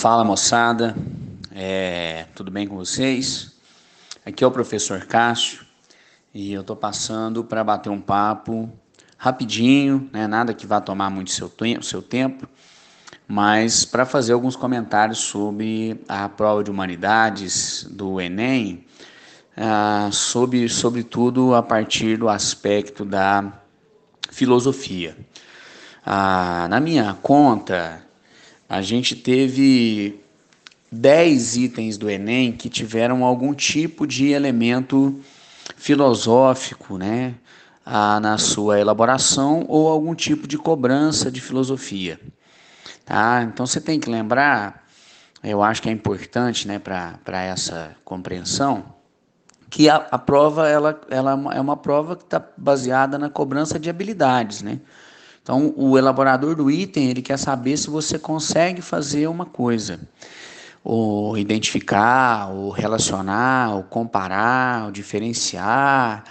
Fala 0.00 0.24
moçada, 0.24 0.96
é, 1.54 2.24
tudo 2.34 2.50
bem 2.50 2.66
com 2.66 2.74
vocês? 2.74 3.52
Aqui 4.24 4.42
é 4.42 4.46
o 4.46 4.50
professor 4.50 5.04
Cássio 5.04 5.60
e 6.32 6.54
eu 6.54 6.64
tô 6.64 6.74
passando 6.74 7.44
para 7.44 7.62
bater 7.62 7.90
um 7.90 8.00
papo 8.00 8.72
rapidinho, 9.18 10.08
né? 10.10 10.26
nada 10.26 10.54
que 10.54 10.66
vá 10.66 10.80
tomar 10.80 11.10
muito 11.10 11.30
seu, 11.30 11.52
seu 11.82 12.00
tempo, 12.00 12.48
mas 13.28 13.84
para 13.84 14.06
fazer 14.06 14.32
alguns 14.32 14.56
comentários 14.56 15.18
sobre 15.18 16.00
a 16.08 16.30
prova 16.30 16.64
de 16.64 16.70
humanidades 16.70 17.86
do 17.90 18.18
Enem, 18.18 18.86
ah, 19.54 20.08
sobre, 20.10 20.66
sobretudo 20.70 21.54
a 21.54 21.62
partir 21.62 22.16
do 22.16 22.26
aspecto 22.26 23.04
da 23.04 23.52
filosofia. 24.30 25.14
Ah, 26.06 26.66
na 26.70 26.80
minha 26.80 27.12
conta, 27.20 28.08
a 28.70 28.80
gente 28.82 29.16
teve 29.16 30.20
10 30.92 31.56
itens 31.56 31.98
do 31.98 32.08
Enem 32.08 32.52
que 32.52 32.68
tiveram 32.68 33.24
algum 33.24 33.52
tipo 33.52 34.06
de 34.06 34.28
elemento 34.28 35.20
filosófico, 35.76 36.96
né? 36.96 37.34
Na 37.84 38.38
sua 38.38 38.78
elaboração 38.78 39.64
ou 39.66 39.88
algum 39.88 40.14
tipo 40.14 40.46
de 40.46 40.56
cobrança 40.56 41.32
de 41.32 41.40
filosofia. 41.40 42.20
Tá? 43.04 43.42
Então 43.42 43.66
você 43.66 43.80
tem 43.80 43.98
que 43.98 44.08
lembrar, 44.08 44.86
eu 45.42 45.60
acho 45.64 45.82
que 45.82 45.88
é 45.88 45.92
importante 45.92 46.68
né, 46.68 46.78
para 46.78 47.42
essa 47.42 47.96
compreensão, 48.04 48.84
que 49.68 49.88
a, 49.88 49.96
a 49.96 50.18
prova 50.18 50.68
ela, 50.68 51.00
ela 51.10 51.32
é 51.52 51.60
uma 51.60 51.76
prova 51.76 52.14
que 52.14 52.22
está 52.22 52.40
baseada 52.56 53.18
na 53.18 53.28
cobrança 53.28 53.80
de 53.80 53.90
habilidades. 53.90 54.62
Né? 54.62 54.78
Então, 55.50 55.74
o 55.76 55.98
elaborador 55.98 56.54
do 56.54 56.70
item, 56.70 57.10
ele 57.10 57.20
quer 57.20 57.36
saber 57.36 57.76
se 57.76 57.90
você 57.90 58.16
consegue 58.16 58.80
fazer 58.80 59.26
uma 59.26 59.44
coisa, 59.44 59.98
ou 60.84 61.36
identificar, 61.36 62.52
ou 62.52 62.70
relacionar, 62.70 63.74
ou 63.74 63.82
comparar, 63.82 64.84
ou 64.84 64.92
diferenciar, 64.92 66.22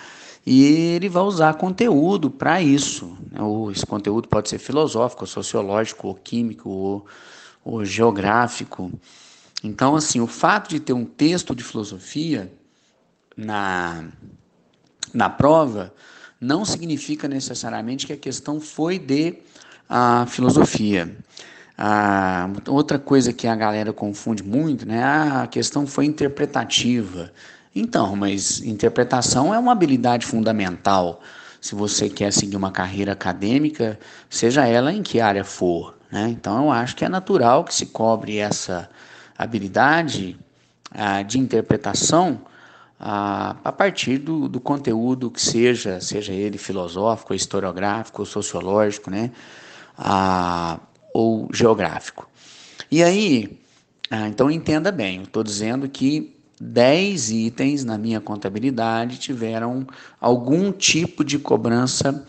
e 0.45 0.63
ele 0.63 1.09
vai 1.09 1.23
usar 1.23 1.53
conteúdo 1.55 2.31
para 2.31 2.61
isso. 2.61 3.17
Né? 3.29 3.41
Esse 3.75 3.85
conteúdo 3.85 4.29
pode 4.29 4.47
ser 4.47 4.57
filosófico, 4.57 5.27
sociológico, 5.27 6.07
ou 6.07 6.15
químico, 6.15 6.69
ou, 6.69 7.05
ou 7.61 7.83
geográfico. 7.83 8.89
Então, 9.61 9.97
assim, 9.97 10.21
o 10.21 10.27
fato 10.27 10.69
de 10.69 10.79
ter 10.79 10.93
um 10.93 11.03
texto 11.03 11.53
de 11.53 11.61
filosofia 11.61 12.49
na, 13.35 14.05
na 15.13 15.29
prova 15.29 15.93
não 16.39 16.63
significa 16.63 17.27
necessariamente 17.27 18.07
que 18.07 18.13
a 18.13 18.17
questão 18.17 18.59
foi 18.59 18.97
de 18.97 19.35
a 19.87 20.25
filosofia. 20.27 21.15
Ah, 21.77 22.49
outra 22.67 22.99
coisa 22.99 23.33
que 23.33 23.47
a 23.47 23.55
galera 23.55 23.93
confunde 23.93 24.43
muito, 24.43 24.85
né? 24.85 25.03
Ah, 25.03 25.43
a 25.43 25.47
questão 25.47 25.87
foi 25.87 26.05
interpretativa. 26.05 27.31
Então, 27.75 28.15
mas 28.15 28.61
interpretação 28.61 29.53
é 29.53 29.59
uma 29.59 29.71
habilidade 29.71 30.25
fundamental 30.25 31.21
se 31.61 31.75
você 31.75 32.09
quer 32.09 32.31
seguir 32.31 32.55
uma 32.55 32.71
carreira 32.71 33.11
acadêmica, 33.11 33.99
seja 34.29 34.65
ela 34.65 34.93
em 34.93 35.03
que 35.03 35.19
área 35.19 35.43
for. 35.43 35.97
Né? 36.11 36.29
Então, 36.29 36.65
eu 36.65 36.71
acho 36.71 36.95
que 36.95 37.03
é 37.03 37.09
natural 37.09 37.63
que 37.63 37.73
se 37.73 37.87
cobre 37.87 38.37
essa 38.37 38.89
habilidade 39.37 40.37
ah, 40.91 41.21
de 41.21 41.37
interpretação 41.37 42.41
a, 42.99 43.55
a 43.63 43.71
partir 43.71 44.17
do, 44.17 44.49
do 44.49 44.59
conteúdo 44.59 45.31
que 45.31 45.41
seja, 45.41 46.01
seja 46.01 46.33
ele 46.33 46.57
filosófico, 46.57 47.33
historiográfico, 47.33 48.25
sociológico, 48.25 49.09
né? 49.09 49.31
A, 49.97 50.79
ou 51.13 51.49
geográfico. 51.53 52.29
E 52.91 53.01
aí, 53.01 53.59
ah, 54.11 54.27
então 54.27 54.51
entenda 54.51 54.91
bem, 54.91 55.17
eu 55.17 55.23
estou 55.23 55.43
dizendo 55.43 55.87
que 55.87 56.35
10 56.59 57.31
itens 57.31 57.85
na 57.85 57.97
minha 57.97 58.19
contabilidade 58.19 59.17
tiveram 59.17 59.87
algum 60.19 60.71
tipo 60.71 61.23
de 61.23 61.39
cobrança 61.39 62.25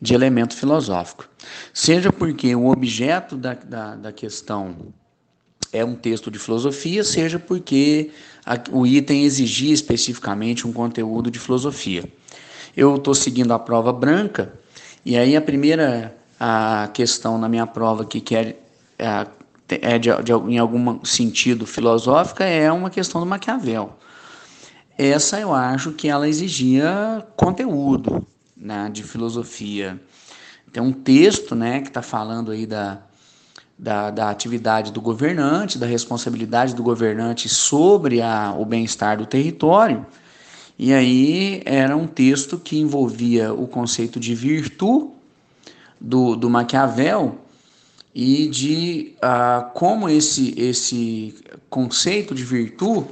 de 0.00 0.14
elemento 0.14 0.54
filosófico. 0.54 1.28
Seja 1.72 2.12
porque 2.12 2.54
o 2.54 2.68
objeto 2.68 3.36
da, 3.36 3.54
da, 3.54 3.96
da 3.96 4.12
questão 4.12 4.92
é 5.72 5.84
um 5.84 5.94
texto 5.94 6.30
de 6.30 6.38
filosofia, 6.38 7.04
seja 7.04 7.38
porque 7.38 8.10
o 8.70 8.86
item 8.86 9.24
exigia 9.24 9.72
especificamente 9.72 10.66
um 10.66 10.72
conteúdo 10.72 11.30
de 11.30 11.38
filosofia. 11.38 12.04
Eu 12.76 12.96
estou 12.96 13.14
seguindo 13.14 13.52
a 13.52 13.58
prova 13.58 13.92
branca, 13.92 14.52
e 15.04 15.16
aí 15.16 15.36
a 15.36 15.40
primeira 15.40 16.16
a 16.40 16.88
questão 16.94 17.36
na 17.36 17.50
minha 17.50 17.66
prova 17.66 18.02
que 18.04 18.34
é, 18.34 18.56
é 19.68 19.98
de, 19.98 20.08
de, 20.22 20.32
em 20.32 20.58
algum 20.58 21.04
sentido 21.04 21.66
filosófica 21.66 22.44
é 22.44 22.72
uma 22.72 22.88
questão 22.88 23.20
do 23.20 23.26
Maquiavel. 23.26 23.94
Essa 24.96 25.38
eu 25.38 25.54
acho 25.54 25.92
que 25.92 26.08
ela 26.08 26.28
exigia 26.28 27.26
conteúdo 27.36 28.26
né, 28.56 28.88
de 28.90 29.02
filosofia. 29.02 30.00
Tem 30.72 30.82
um 30.82 30.92
texto 30.92 31.54
né, 31.54 31.80
que 31.80 31.88
está 31.88 32.02
falando 32.02 32.52
aí 32.52 32.66
da, 32.66 33.02
da, 33.80 34.10
da 34.10 34.28
atividade 34.28 34.92
do 34.92 35.00
governante, 35.00 35.78
da 35.78 35.86
responsabilidade 35.86 36.74
do 36.74 36.82
governante 36.82 37.48
sobre 37.48 38.20
a, 38.20 38.54
o 38.56 38.64
bem-estar 38.66 39.16
do 39.16 39.24
território. 39.24 40.04
E 40.78 40.92
aí 40.92 41.62
era 41.64 41.96
um 41.96 42.06
texto 42.06 42.58
que 42.58 42.78
envolvia 42.78 43.54
o 43.54 43.66
conceito 43.66 44.20
de 44.20 44.34
virtude 44.34 45.08
do, 45.98 46.36
do 46.36 46.50
Maquiavel 46.50 47.38
e 48.14 48.48
de 48.48 49.14
uh, 49.16 49.70
como 49.72 50.10
esse, 50.10 50.52
esse 50.60 51.34
conceito 51.70 52.34
de 52.34 52.44
virtude 52.44 53.08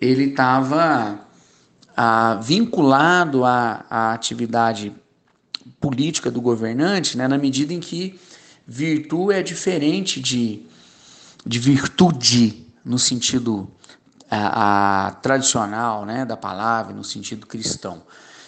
ele 0.00 0.24
estava 0.26 1.18
uh, 1.98 2.42
vinculado 2.42 3.44
à, 3.44 3.84
à 3.90 4.12
atividade 4.12 4.92
política 5.80 6.30
do 6.30 6.40
governante, 6.40 7.16
né, 7.16 7.26
na 7.26 7.38
medida 7.38 7.72
em 7.72 7.80
que 7.80 8.18
Virtude 8.66 9.34
é 9.34 9.42
diferente 9.42 10.20
de, 10.20 10.62
de 11.44 11.58
virtude 11.58 12.66
no 12.84 12.98
sentido 12.98 13.70
a, 14.30 15.06
a, 15.06 15.10
tradicional 15.12 16.04
né, 16.04 16.24
da 16.24 16.36
palavra, 16.36 16.94
no 16.94 17.04
sentido 17.04 17.46
cristão. 17.46 18.02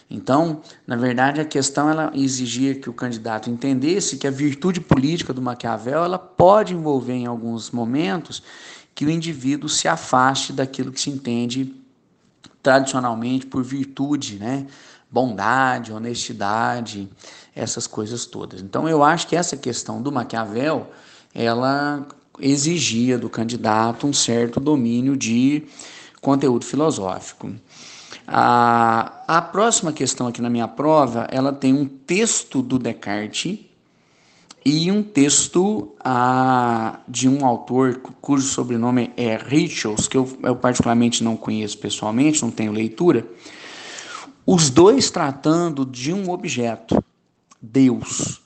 Então, 0.08 0.62
na 0.86 0.96
verdade, 0.96 1.40
a 1.40 1.44
questão 1.44 1.90
ela 1.90 2.12
exigia 2.14 2.74
que 2.74 2.88
o 2.88 2.92
candidato 2.92 3.50
entendesse 3.50 4.16
que 4.16 4.26
a 4.26 4.30
virtude 4.30 4.80
política 4.80 5.32
do 5.32 5.42
Maquiavel 5.42 6.04
ela 6.04 6.18
pode 6.18 6.74
envolver 6.74 7.14
em 7.14 7.26
alguns 7.26 7.70
momentos 7.70 8.42
que 8.94 9.04
o 9.04 9.10
indivíduo 9.10 9.68
se 9.68 9.88
afaste 9.88 10.52
daquilo 10.52 10.92
que 10.92 11.00
se 11.00 11.10
entende 11.10 11.74
tradicionalmente 12.62 13.46
por 13.46 13.62
virtude, 13.62 14.38
né? 14.38 14.66
Bondade, 15.10 15.92
honestidade, 15.92 17.08
essas 17.54 17.86
coisas 17.86 18.26
todas. 18.26 18.60
Então 18.60 18.88
eu 18.88 19.02
acho 19.02 19.26
que 19.26 19.36
essa 19.36 19.56
questão 19.56 20.02
do 20.02 20.12
Maquiavel, 20.12 20.90
ela 21.34 22.06
exigia 22.38 23.18
do 23.18 23.30
candidato 23.30 24.06
um 24.06 24.12
certo 24.12 24.60
domínio 24.60 25.16
de 25.16 25.64
conteúdo 26.20 26.64
filosófico. 26.64 27.52
A, 28.26 29.22
a 29.28 29.40
próxima 29.40 29.92
questão 29.92 30.26
aqui 30.26 30.42
na 30.42 30.50
minha 30.50 30.66
prova, 30.66 31.28
ela 31.30 31.52
tem 31.52 31.72
um 31.72 31.86
texto 31.86 32.60
do 32.60 32.78
Descartes 32.78 33.60
e 34.64 34.90
um 34.90 35.00
texto 35.00 35.94
de 37.06 37.28
um 37.28 37.46
autor 37.46 38.00
cujo 38.20 38.48
sobrenome 38.48 39.12
é 39.16 39.36
Richels, 39.36 40.08
que 40.08 40.16
eu, 40.16 40.28
eu 40.42 40.56
particularmente 40.56 41.22
não 41.22 41.36
conheço 41.36 41.78
pessoalmente, 41.78 42.42
não 42.42 42.50
tenho 42.50 42.72
leitura, 42.72 43.24
os 44.46 44.70
dois 44.70 45.10
tratando 45.10 45.84
de 45.84 46.12
um 46.12 46.30
objeto, 46.30 47.02
Deus. 47.60 48.40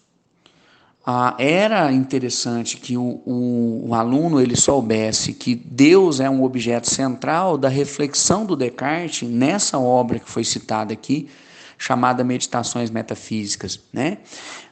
Ah, 1.04 1.34
era 1.38 1.92
interessante 1.92 2.76
que 2.76 2.96
o, 2.96 3.22
o, 3.26 3.88
o, 3.88 3.94
aluno 3.94 4.40
ele 4.40 4.56
soubesse 4.56 5.32
que 5.32 5.54
Deus 5.54 6.20
é 6.20 6.28
um 6.28 6.42
objeto 6.44 6.88
central 6.88 7.58
da 7.58 7.68
reflexão 7.68 8.44
do 8.44 8.54
Descartes 8.54 9.28
nessa 9.28 9.78
obra 9.78 10.18
que 10.18 10.30
foi 10.30 10.44
citada 10.44 10.92
aqui, 10.92 11.28
chamada 11.76 12.22
Meditações 12.22 12.90
Metafísicas, 12.90 13.80
né? 13.92 14.18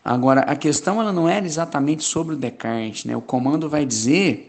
Agora 0.05 0.43
a 0.43 0.55
questão 0.55 1.01
ela 1.01 1.13
não 1.13 1.29
era 1.29 1.47
exatamente 1.47 2.05
sobre 2.05 2.35
o 2.35 2.39
Descartes, 2.39 3.05
né? 3.05 3.17
O 3.17 3.23
comando 3.23 3.69
vai 3.69 3.85
dizer 3.85 4.48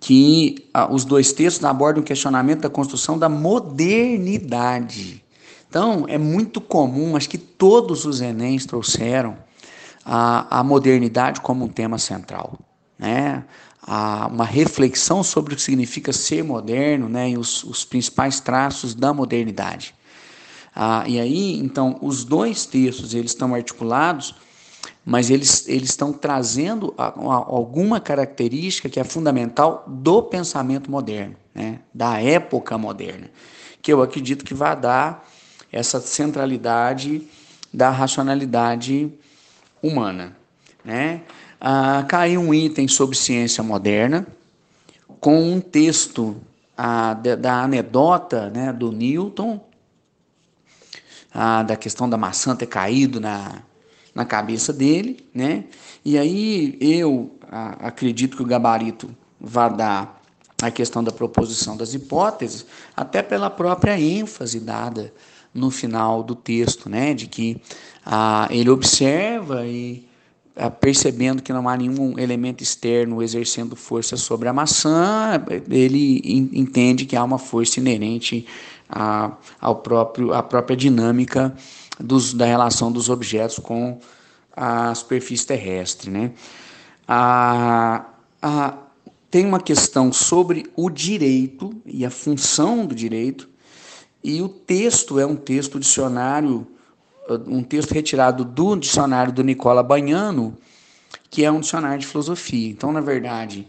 que 0.00 0.68
ah, 0.72 0.92
os 0.92 1.04
dois 1.04 1.32
textos 1.32 1.64
abordam 1.64 2.02
o 2.02 2.06
questionamento 2.06 2.60
da 2.60 2.70
construção 2.70 3.18
da 3.18 3.28
modernidade. 3.28 5.24
Então, 5.68 6.06
é 6.08 6.16
muito 6.16 6.60
comum, 6.60 7.16
acho 7.16 7.28
que 7.28 7.38
todos 7.38 8.04
os 8.04 8.20
Enems 8.20 8.64
trouxeram 8.64 9.36
a, 10.04 10.60
a 10.60 10.64
modernidade 10.64 11.40
como 11.40 11.64
um 11.64 11.68
tema 11.68 11.98
central. 11.98 12.58
Né? 12.98 13.44
A, 13.82 14.28
uma 14.28 14.44
reflexão 14.44 15.22
sobre 15.22 15.52
o 15.52 15.56
que 15.56 15.62
significa 15.62 16.12
ser 16.12 16.42
moderno 16.42 17.08
né? 17.08 17.30
e 17.30 17.36
os, 17.36 17.64
os 17.64 17.84
principais 17.84 18.40
traços 18.40 18.94
da 18.94 19.12
modernidade. 19.12 19.94
Ah, 20.74 21.04
e 21.06 21.20
aí, 21.20 21.58
então, 21.58 21.98
os 22.00 22.24
dois 22.24 22.64
textos 22.64 23.12
eles 23.12 23.32
estão 23.32 23.54
articulados 23.54 24.34
mas 25.04 25.30
eles, 25.30 25.66
eles 25.68 25.90
estão 25.90 26.12
trazendo 26.12 26.94
alguma 26.96 27.98
característica 28.00 28.88
que 28.88 29.00
é 29.00 29.04
fundamental 29.04 29.84
do 29.86 30.22
pensamento 30.22 30.90
moderno, 30.90 31.34
né? 31.54 31.80
da 31.94 32.20
época 32.20 32.76
moderna, 32.76 33.30
que 33.80 33.92
eu 33.92 34.02
acredito 34.02 34.44
que 34.44 34.54
vai 34.54 34.76
dar 34.76 35.26
essa 35.72 36.00
centralidade 36.00 37.26
da 37.72 37.90
racionalidade 37.90 39.12
humana. 39.82 40.36
Né? 40.84 41.22
Ah, 41.60 42.04
caiu 42.08 42.40
um 42.40 42.52
item 42.54 42.86
sobre 42.86 43.16
ciência 43.16 43.62
moderna, 43.62 44.26
com 45.20 45.40
um 45.52 45.60
texto 45.60 46.36
ah, 46.76 47.14
da, 47.14 47.34
da, 47.34 47.62
anedota 47.62 48.50
né, 48.50 48.72
do 48.72 48.92
Newton, 48.92 49.60
ah, 51.32 51.62
da 51.62 51.76
questão 51.76 52.08
da 52.08 52.16
maçã 52.16 52.54
ter 52.54 52.66
caído 52.66 53.20
na, 53.20 53.62
na 54.18 54.24
cabeça 54.24 54.72
dele, 54.72 55.24
né? 55.32 55.62
E 56.04 56.18
aí 56.18 56.76
eu 56.80 57.36
a, 57.48 57.86
acredito 57.86 58.36
que 58.36 58.42
o 58.42 58.46
gabarito 58.46 59.08
vai 59.40 59.72
dar 59.72 60.20
a 60.60 60.72
questão 60.72 61.04
da 61.04 61.12
proposição 61.12 61.76
das 61.76 61.94
hipóteses, 61.94 62.66
até 62.96 63.22
pela 63.22 63.48
própria 63.48 63.96
ênfase 63.96 64.58
dada 64.58 65.14
no 65.54 65.70
final 65.70 66.24
do 66.24 66.34
texto, 66.34 66.90
né? 66.90 67.14
De 67.14 67.28
que 67.28 67.60
ah, 68.04 68.48
ele 68.50 68.68
observa 68.68 69.64
e 69.64 70.04
percebendo 70.80 71.40
que 71.40 71.52
não 71.52 71.68
há 71.68 71.76
nenhum 71.76 72.18
elemento 72.18 72.60
externo 72.60 73.22
exercendo 73.22 73.76
força 73.76 74.16
sobre 74.16 74.48
a 74.48 74.52
maçã, 74.52 75.40
ele 75.70 76.20
entende 76.52 77.06
que 77.06 77.14
há 77.14 77.22
uma 77.22 77.38
força 77.38 77.78
inerente 77.78 78.44
a, 78.90 79.30
ao 79.60 79.76
próprio, 79.76 80.34
à 80.34 80.42
própria 80.42 80.76
dinâmica 80.76 81.54
dos, 81.98 82.32
da 82.32 82.46
relação 82.46 82.90
dos 82.90 83.08
objetos 83.08 83.58
com 83.58 83.98
a 84.54 84.94
superfície 84.94 85.46
terrestre. 85.46 86.10
Né? 86.10 86.32
A, 87.06 88.04
a, 88.42 88.74
tem 89.30 89.44
uma 89.44 89.60
questão 89.60 90.12
sobre 90.12 90.66
o 90.76 90.90
direito 90.90 91.72
e 91.84 92.04
a 92.04 92.10
função 92.10 92.86
do 92.86 92.94
direito, 92.94 93.48
e 94.22 94.42
o 94.42 94.48
texto 94.48 95.18
é 95.18 95.26
um 95.26 95.36
texto 95.36 95.78
dicionário, 95.78 96.66
um 97.46 97.62
texto 97.62 97.92
retirado 97.92 98.44
do 98.44 98.74
dicionário 98.76 99.32
do 99.32 99.44
Nicola 99.44 99.82
Banhano, 99.82 100.56
que 101.30 101.44
é 101.44 101.52
um 101.52 101.60
dicionário 101.60 101.98
de 101.98 102.06
filosofia. 102.06 102.68
Então, 102.68 102.90
na 102.90 103.00
verdade, 103.00 103.66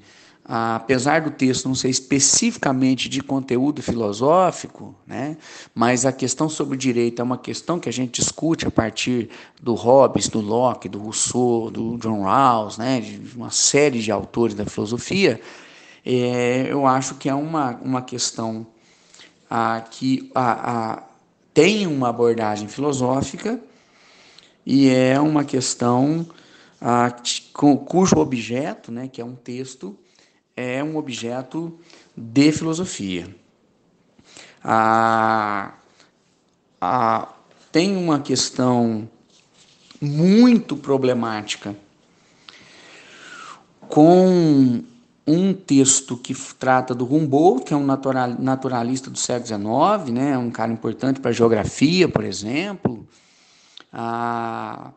apesar 0.51 1.21
do 1.21 1.29
texto 1.29 1.67
não 1.67 1.75
ser 1.75 1.89
especificamente 1.89 3.07
de 3.07 3.21
conteúdo 3.21 3.83
filosófico, 3.83 4.95
né, 5.05 5.37
mas 5.75 6.07
a 6.07 6.11
questão 6.11 6.49
sobre 6.49 6.73
o 6.73 6.77
direito 6.77 7.21
é 7.21 7.23
uma 7.23 7.37
questão 7.37 7.79
que 7.79 7.87
a 7.87 7.93
gente 7.93 8.19
discute 8.19 8.65
a 8.65 8.71
partir 8.71 9.29
do 9.61 9.75
Hobbes, 9.75 10.27
do 10.27 10.41
Locke, 10.41 10.89
do 10.89 10.97
Rousseau, 10.97 11.69
do 11.69 11.99
John 11.99 12.23
Rawls, 12.23 12.79
né, 12.79 12.99
de 12.99 13.35
uma 13.35 13.51
série 13.51 13.99
de 13.99 14.11
autores 14.11 14.55
da 14.55 14.65
filosofia, 14.65 15.39
é, 16.03 16.65
eu 16.67 16.87
acho 16.87 17.15
que 17.15 17.29
é 17.29 17.35
uma, 17.35 17.75
uma 17.75 18.01
questão 18.01 18.65
a, 19.47 19.81
que 19.81 20.31
a, 20.33 20.93
a, 20.93 21.03
tem 21.53 21.85
uma 21.85 22.09
abordagem 22.09 22.67
filosófica 22.67 23.59
e 24.65 24.89
é 24.89 25.19
uma 25.19 25.43
questão 25.43 26.25
a, 26.81 27.13
cujo 27.53 28.17
objeto, 28.17 28.91
né, 28.91 29.07
que 29.07 29.21
é 29.21 29.25
um 29.25 29.35
texto, 29.35 29.95
é 30.59 30.83
um 30.83 30.97
objeto 30.97 31.79
de 32.17 32.51
filosofia. 32.51 33.33
Tem 37.71 37.95
uma 37.95 38.19
questão 38.19 39.09
muito 40.01 40.75
problemática 40.75 41.73
com 43.87 44.83
um 45.25 45.53
texto 45.53 46.17
que 46.17 46.35
trata 46.55 46.93
do 46.93 47.05
Humboldt, 47.05 47.63
que 47.63 47.73
é 47.73 47.77
um 47.77 47.85
natural, 47.85 48.35
naturalista 48.37 49.09
do 49.09 49.17
século 49.17 49.47
XIX, 49.47 50.13
né, 50.13 50.37
um 50.37 50.51
cara 50.51 50.73
importante 50.73 51.21
para 51.21 51.29
a 51.29 51.33
geografia, 51.33 52.09
por 52.09 52.25
exemplo. 52.25 53.07
Ah, 53.93 54.91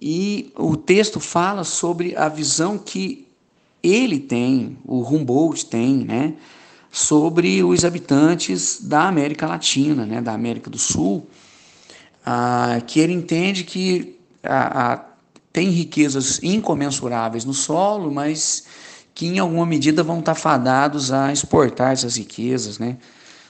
e 0.00 0.52
o 0.56 0.76
texto 0.76 1.20
fala 1.20 1.62
sobre 1.62 2.16
a 2.16 2.28
visão 2.28 2.76
que 2.76 3.27
ele 3.90 4.18
tem, 4.18 4.78
o 4.84 5.02
Humboldt 5.02 5.66
tem, 5.66 5.98
né, 5.98 6.34
sobre 6.90 7.62
os 7.62 7.84
habitantes 7.84 8.80
da 8.82 9.08
América 9.08 9.46
Latina, 9.46 10.06
né, 10.06 10.20
da 10.20 10.32
América 10.32 10.70
do 10.70 10.78
Sul, 10.78 11.28
ah, 12.24 12.80
que 12.86 13.00
ele 13.00 13.12
entende 13.12 13.64
que 13.64 14.18
ah, 14.42 14.92
ah, 14.92 15.04
tem 15.52 15.70
riquezas 15.70 16.42
incomensuráveis 16.42 17.44
no 17.44 17.54
solo, 17.54 18.10
mas 18.12 18.64
que 19.14 19.26
em 19.26 19.38
alguma 19.38 19.66
medida 19.66 20.02
vão 20.02 20.20
estar 20.20 20.34
fadados 20.34 21.12
a 21.12 21.32
exportar 21.32 21.92
essas 21.92 22.16
riquezas 22.16 22.78
né, 22.78 22.96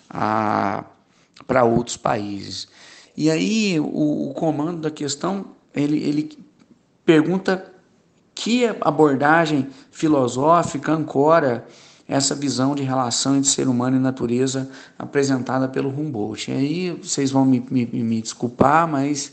para 0.08 1.64
outros 1.64 1.96
países. 1.96 2.68
E 3.16 3.30
aí 3.30 3.78
o, 3.78 4.30
o 4.30 4.34
comando 4.34 4.80
da 4.80 4.90
questão, 4.90 5.46
ele, 5.74 5.98
ele 5.98 6.38
pergunta 7.04 7.72
que 8.40 8.66
abordagem 8.80 9.66
filosófica 9.90 10.92
ancora 10.92 11.66
essa 12.06 12.36
visão 12.36 12.72
de 12.72 12.84
relação 12.84 13.36
entre 13.36 13.50
ser 13.50 13.66
humano 13.66 13.96
e 13.96 14.00
natureza 14.00 14.70
apresentada 14.96 15.66
pelo 15.66 15.90
Humboldt. 15.90 16.48
E 16.48 16.54
aí 16.54 16.90
vocês 16.92 17.32
vão 17.32 17.44
me, 17.44 17.58
me, 17.68 17.84
me 17.84 18.22
desculpar, 18.22 18.86
mas 18.86 19.32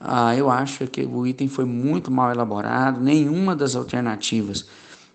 ah, 0.00 0.34
eu 0.34 0.48
acho 0.48 0.86
que 0.86 1.02
o 1.02 1.26
item 1.26 1.46
foi 1.46 1.66
muito 1.66 2.10
mal 2.10 2.32
elaborado, 2.32 3.02
nenhuma 3.02 3.54
das 3.54 3.76
alternativas, 3.76 4.66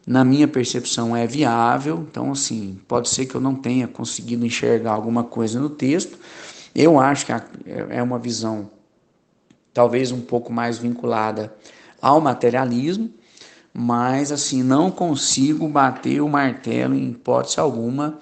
na 0.06 0.24
minha 0.24 0.48
percepção, 0.48 1.18
é 1.18 1.26
viável. 1.26 2.06
Então, 2.08 2.32
assim, 2.32 2.80
pode 2.88 3.10
ser 3.10 3.26
que 3.26 3.34
eu 3.34 3.42
não 3.42 3.56
tenha 3.56 3.88
conseguido 3.88 4.46
enxergar 4.46 4.92
alguma 4.92 5.24
coisa 5.24 5.60
no 5.60 5.72
texto. 5.72 6.20
Eu 6.76 7.00
acho 7.00 7.26
que 7.26 7.32
é 7.90 8.04
uma 8.04 8.20
visão 8.20 8.70
talvez 9.74 10.12
um 10.12 10.22
pouco 10.22 10.54
mais 10.54 10.78
vinculada 10.78 11.52
ao 12.00 12.22
materialismo, 12.22 13.10
mas 13.74 14.32
assim, 14.32 14.62
não 14.62 14.92
consigo 14.92 15.68
bater 15.68 16.22
o 16.22 16.30
martelo 16.30 16.94
em 16.94 17.10
hipótese 17.10 17.60
alguma 17.60 18.20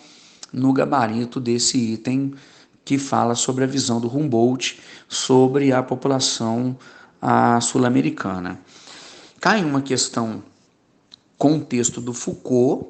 no 0.54 0.72
gabarito 0.72 1.40
desse 1.40 1.78
item 1.78 2.34
que 2.86 2.98
fala 2.98 3.36
sobre 3.36 3.64
a 3.64 3.68
visão 3.68 4.00
do 4.00 4.08
Humboldt 4.08 4.80
sobre 5.08 5.74
a 5.74 5.84
população 5.84 6.78
sul-americana. 7.62 8.60
Cai 9.40 9.64
uma 9.64 9.82
questão 9.82 10.42
contexto 11.38 12.00
do 12.00 12.14
Foucault, 12.14 12.88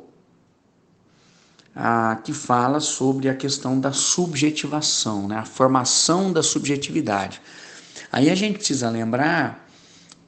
que 2.23 2.33
fala 2.33 2.79
sobre 2.79 3.29
a 3.29 3.35
questão 3.35 3.79
da 3.79 3.91
subjetivação, 3.91 5.27
né, 5.27 5.37
a 5.37 5.45
formação 5.45 6.31
da 6.31 6.43
subjetividade. 6.43 7.41
Aí 8.11 8.29
a 8.29 8.35
gente 8.35 8.57
precisa 8.57 8.89
lembrar 8.89 9.69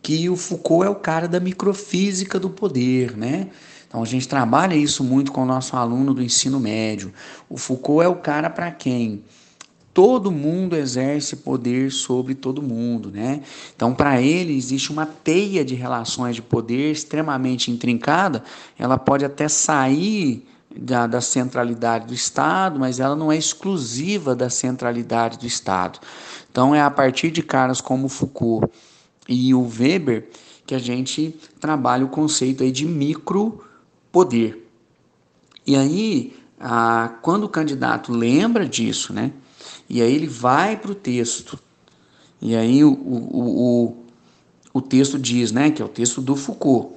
que 0.03 0.29
o 0.29 0.35
Foucault 0.35 0.85
é 0.85 0.89
o 0.89 0.95
cara 0.95 1.29
da 1.29 1.39
microfísica 1.39 2.37
do 2.37 2.49
poder, 2.49 3.15
né? 3.15 3.47
Então 3.87 4.03
a 4.03 4.05
gente 4.05 4.27
trabalha 4.27 4.75
isso 4.75 5.03
muito 5.03 5.31
com 5.31 5.43
o 5.43 5.45
nosso 5.45 5.77
aluno 5.77 6.13
do 6.13 6.21
ensino 6.21 6.59
médio. 6.59 7.13
O 7.49 7.57
Foucault 7.57 8.03
é 8.03 8.07
o 8.09 8.15
cara 8.15 8.49
para 8.49 8.69
quem 8.69 9.23
todo 9.93 10.31
mundo 10.31 10.75
exerce 10.75 11.37
poder 11.37 11.91
sobre 11.91 12.35
todo 12.35 12.61
mundo, 12.61 13.11
né? 13.11 13.41
Então, 13.75 13.93
para 13.93 14.19
ele 14.21 14.57
existe 14.57 14.91
uma 14.91 15.05
teia 15.05 15.63
de 15.63 15.75
relações 15.75 16.35
de 16.35 16.41
poder 16.41 16.91
extremamente 16.91 17.71
intrincada. 17.71 18.43
Ela 18.77 18.97
pode 18.97 19.23
até 19.23 19.47
sair 19.47 20.45
da, 20.75 21.05
da, 21.05 21.21
centralidade 21.21 22.07
do 22.07 22.13
Estado, 22.13 22.79
mas 22.79 22.99
ela 22.99 23.15
não 23.15 23.31
é 23.31 23.37
exclusiva 23.37 24.35
da 24.35 24.49
centralidade 24.49 25.37
do 25.37 25.45
Estado. 25.45 25.99
Então, 26.51 26.73
é 26.73 26.81
a 26.81 26.89
partir 26.89 27.29
de 27.29 27.43
caras 27.43 27.79
como 27.79 28.09
Foucault 28.09 28.67
e 29.27 29.53
o 29.53 29.61
Weber 29.67 30.27
que 30.65 30.75
a 30.75 30.79
gente 30.79 31.35
trabalha 31.59 32.05
o 32.05 32.09
conceito 32.09 32.63
aí 32.63 32.71
de 32.71 32.85
micropoder. 32.85 34.59
E 35.65 35.75
aí, 35.75 36.35
ah, 36.59 37.15
quando 37.21 37.43
o 37.43 37.49
candidato 37.49 38.11
lembra 38.11 38.67
disso, 38.67 39.13
né, 39.13 39.31
e 39.89 40.01
aí 40.01 40.13
ele 40.13 40.27
vai 40.27 40.77
para 40.77 40.91
o 40.91 40.95
texto, 40.95 41.59
e 42.41 42.55
aí 42.55 42.83
o, 42.83 42.91
o, 42.91 43.93
o, 43.93 43.97
o, 44.73 44.81
texto 44.81 45.19
diz, 45.19 45.51
né, 45.51 45.71
que 45.71 45.81
é 45.81 45.85
o 45.85 45.89
texto 45.89 46.21
do 46.21 46.35
Foucault, 46.35 46.95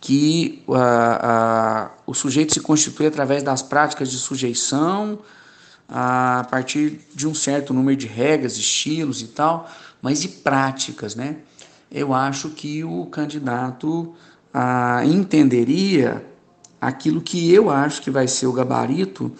que 0.00 0.62
ah, 0.68 1.20
ah, 1.22 1.90
o 2.06 2.14
sujeito 2.14 2.54
se 2.54 2.60
constitui 2.60 3.06
através 3.06 3.42
das 3.42 3.62
práticas 3.62 4.10
de 4.10 4.18
sujeição, 4.18 5.18
a 5.88 6.46
partir 6.50 7.00
de 7.14 7.28
um 7.28 7.34
certo 7.34 7.74
número 7.74 7.96
de 7.96 8.06
regras, 8.06 8.56
estilos 8.56 9.22
e 9.22 9.26
tal, 9.26 9.70
mas 10.04 10.20
de 10.20 10.28
práticas, 10.28 11.14
né? 11.14 11.38
Eu 11.90 12.12
acho 12.12 12.50
que 12.50 12.84
o 12.84 13.06
candidato 13.06 14.14
ah, 14.52 15.00
entenderia 15.02 16.22
aquilo 16.78 17.22
que 17.22 17.50
eu 17.50 17.70
acho 17.70 18.02
que 18.02 18.10
vai 18.10 18.28
ser 18.28 18.46
o 18.46 18.52
gabarito, 18.52 19.32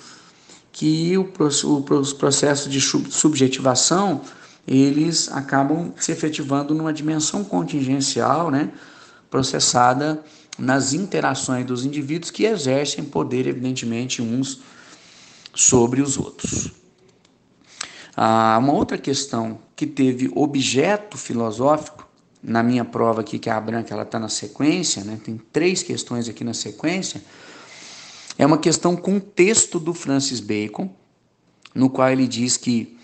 que 0.73 1.19
o, 1.19 1.31
o, 1.65 1.95
os 1.97 2.15
processos 2.15 2.73
de 2.73 2.81
subjetivação 2.81 4.23
eles 4.67 5.31
acabam 5.31 5.93
se 5.99 6.11
efetivando 6.11 6.75
numa 6.75 6.95
dimensão 6.95 7.45
contingencial, 7.45 8.51
né, 8.51 8.73
processada 9.29 10.25
nas 10.59 10.95
interações 10.95 11.67
dos 11.67 11.85
indivíduos 11.85 12.31
que 12.31 12.45
exercem 12.45 13.05
poder, 13.05 13.47
evidentemente, 13.47 14.23
uns 14.23 14.63
sobre 15.55 16.01
os 16.01 16.17
outros. 16.17 16.71
Ah, 18.17 18.57
uma 18.59 18.73
outra 18.73 18.97
questão 18.97 19.59
que 19.77 19.87
teve 19.87 20.31
objeto 20.35 21.19
filosófico, 21.19 22.09
na 22.43 22.63
minha 22.63 22.85
prova 22.85 23.23
aqui, 23.23 23.39
que 23.39 23.49
é 23.49 23.53
a 23.53 23.61
branca 23.61 23.93
ela 23.95 24.03
está 24.03 24.19
na 24.19 24.29
sequência, 24.29 25.03
né? 25.03 25.19
tem 25.25 25.41
três 25.53 25.83
questões 25.83 26.29
aqui 26.29 26.45
na 26.45 26.53
sequência, 26.53 27.23
é 28.37 28.45
uma 28.45 28.59
questão 28.59 28.95
com 28.97 29.19
texto 29.19 29.81
do 29.81 29.95
Francis 29.95 30.41
Bacon, 30.41 30.91
no 31.75 31.89
qual 31.89 32.11
ele 32.11 32.27
diz 32.27 32.57
que 32.57 32.99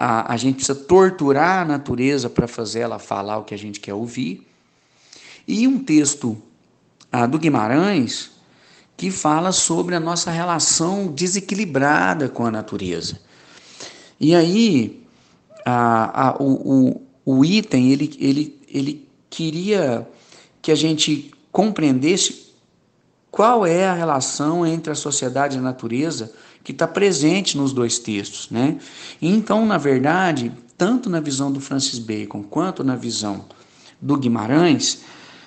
a, 0.00 0.32
a 0.32 0.36
gente 0.36 0.56
precisa 0.56 0.74
torturar 0.74 1.62
a 1.62 1.64
natureza 1.64 2.30
para 2.30 2.48
fazer 2.48 2.80
ela 2.80 2.98
falar 2.98 3.38
o 3.38 3.44
que 3.44 3.54
a 3.54 3.58
gente 3.58 3.78
quer 3.78 3.94
ouvir, 3.94 4.46
e 5.46 5.66
um 5.66 5.78
texto 5.78 6.40
ah, 7.10 7.26
do 7.26 7.38
Guimarães 7.38 8.30
que 8.96 9.10
fala 9.10 9.52
sobre 9.52 9.94
a 9.94 10.00
nossa 10.00 10.30
relação 10.30 11.06
desequilibrada 11.06 12.28
com 12.28 12.44
a 12.44 12.50
natureza. 12.50 13.20
E 14.18 14.34
aí, 14.34 15.06
a, 15.68 16.28
a, 16.28 16.42
o, 16.42 17.02
o, 17.24 17.38
o 17.38 17.44
item, 17.44 17.92
ele, 17.92 18.16
ele, 18.18 18.60
ele 18.68 19.08
queria 19.28 20.08
que 20.62 20.72
a 20.72 20.74
gente 20.74 21.30
compreendesse 21.52 22.48
qual 23.30 23.66
é 23.66 23.86
a 23.86 23.92
relação 23.92 24.66
entre 24.66 24.90
a 24.90 24.94
sociedade 24.94 25.56
e 25.56 25.58
a 25.58 25.62
natureza 25.62 26.32
que 26.64 26.72
está 26.72 26.86
presente 26.86 27.56
nos 27.56 27.72
dois 27.72 27.98
textos. 27.98 28.50
Né? 28.50 28.78
Então, 29.20 29.66
na 29.66 29.76
verdade, 29.76 30.52
tanto 30.76 31.10
na 31.10 31.20
visão 31.20 31.52
do 31.52 31.60
Francis 31.60 31.98
Bacon 31.98 32.42
quanto 32.42 32.82
na 32.82 32.96
visão 32.96 33.44
do 34.00 34.16
Guimarães, 34.16 35.00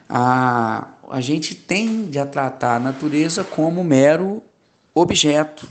a, 0.08 0.90
a 1.10 1.22
gente 1.22 1.56
tende 1.56 2.20
a 2.20 2.26
tratar 2.26 2.76
a 2.76 2.80
natureza 2.80 3.44
como 3.44 3.84
mero 3.84 4.44
objeto. 4.94 5.68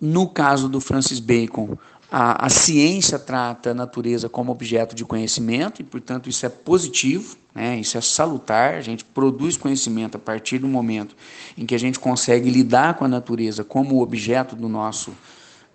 No 0.00 0.28
caso 0.28 0.68
do 0.68 0.80
Francis 0.80 1.20
Bacon, 1.20 1.78
a, 2.10 2.46
a, 2.46 2.48
ciência 2.48 3.18
trata 3.18 3.70
a 3.70 3.74
natureza 3.74 4.28
como 4.28 4.52
objeto 4.52 4.94
de 4.94 5.04
conhecimento 5.04 5.80
e, 5.80 5.84
portanto, 5.84 6.28
isso 6.28 6.46
é 6.46 6.48
positivo, 6.48 7.36
né? 7.54 7.78
isso 7.78 7.98
é 7.98 8.00
salutar. 8.00 8.74
A 8.74 8.80
gente 8.80 9.04
produz 9.04 9.56
conhecimento 9.56 10.16
a 10.16 10.20
partir 10.20 10.58
do 10.58 10.68
momento 10.68 11.16
em 11.58 11.66
que 11.66 11.74
a 11.74 11.78
gente 11.78 11.98
consegue 11.98 12.48
lidar 12.48 12.94
com 12.94 13.04
a 13.04 13.08
natureza 13.08 13.64
como 13.64 14.00
objeto 14.02 14.54
do 14.54 14.68
nosso 14.68 15.12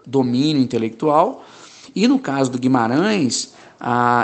domínio 0.06 0.62
intelectual. 0.62 1.46
E 1.94 2.08
no 2.08 2.18
caso 2.18 2.50
do 2.50 2.58
Guimarães, 2.58 3.54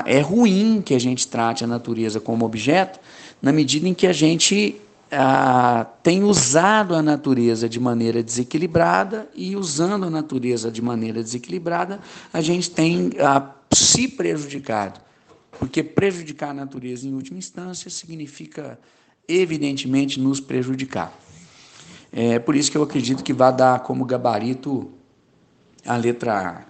é 0.05 0.19
ruim 0.21 0.81
que 0.81 0.93
a 0.93 0.99
gente 0.99 1.27
trate 1.27 1.63
a 1.63 1.67
natureza 1.67 2.19
como 2.19 2.45
objeto, 2.45 2.99
na 3.41 3.51
medida 3.51 3.87
em 3.87 3.93
que 3.93 4.07
a 4.07 4.13
gente 4.13 4.81
tem 6.03 6.23
usado 6.23 6.95
a 6.95 7.01
natureza 7.01 7.69
de 7.69 7.79
maneira 7.79 8.21
desequilibrada 8.21 9.29
e 9.33 9.55
usando 9.55 10.05
a 10.05 10.09
natureza 10.09 10.69
de 10.69 10.81
maneira 10.81 11.23
desequilibrada, 11.23 11.99
a 12.33 12.41
gente 12.41 12.69
tem 12.71 13.11
se 13.73 14.07
prejudicado. 14.07 14.99
Porque 15.59 15.81
prejudicar 15.81 16.51
a 16.51 16.53
natureza, 16.53 17.07
em 17.07 17.13
última 17.13 17.39
instância, 17.39 17.89
significa, 17.89 18.79
evidentemente, 19.27 20.19
nos 20.19 20.39
prejudicar. 20.39 21.11
É 22.11 22.39
por 22.39 22.55
isso 22.55 22.71
que 22.71 22.77
eu 22.77 22.83
acredito 22.83 23.23
que 23.23 23.33
vai 23.33 23.53
dar 23.53 23.79
como 23.79 24.05
gabarito 24.05 24.91
a 25.85 25.97
letra 25.97 26.65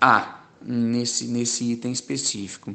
A 0.00 0.40
nesse, 0.60 1.26
nesse 1.26 1.72
item 1.72 1.92
específico. 1.92 2.74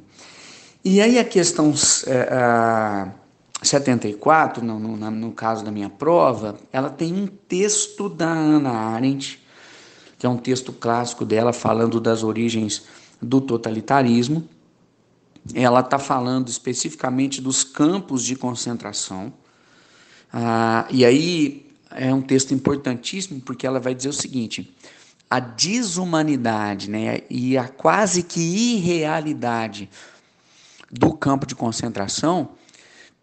E 0.84 1.02
aí 1.02 1.20
a 1.20 1.26
questão. 1.26 1.74
É, 2.06 2.34
a, 2.34 3.12
74, 3.62 4.64
no, 4.64 4.80
no, 4.80 5.12
no, 5.12 5.32
caso 5.32 5.64
da 5.66 5.72
minha 5.72 5.90
prova, 5.90 6.60
ela 6.72 6.90
tem 6.90 7.14
um 7.14 7.28
texto 7.28 8.08
da 8.08 8.30
Ana 8.30 8.72
Arendt, 8.72 9.42
que 10.20 10.26
é 10.26 10.30
um 10.30 10.38
texto 10.38 10.72
clássico 10.72 11.26
dela 11.26 11.52
falando 11.52 12.00
das 12.00 12.24
origens 12.24 12.84
do 13.22 13.42
totalitarismo. 13.42 14.48
Ela 15.54 15.80
está 15.80 15.98
falando 15.98 16.50
especificamente 16.50 17.42
dos 17.42 17.64
campos 17.64 18.24
de 18.24 18.36
concentração. 18.36 19.34
Ah, 20.32 20.86
e 20.92 21.06
aí 21.06 21.72
é 21.92 22.14
um 22.14 22.22
texto 22.22 22.54
importantíssimo 22.54 23.42
porque 23.42 23.66
ela 23.66 23.80
vai 23.80 23.96
dizer 23.96 24.10
o 24.10 24.14
seguinte: 24.14 24.76
a 25.30 25.40
desumanidade 25.40 26.90
né, 26.90 27.22
e 27.30 27.58
a 27.58 27.68
quase 27.68 28.24
que 28.24 28.40
irrealidade 28.40 29.90
do 30.92 31.14
campo 31.14 31.46
de 31.46 31.56
concentração 31.56 32.52